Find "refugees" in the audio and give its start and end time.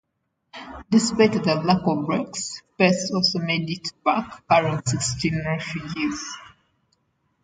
5.45-6.27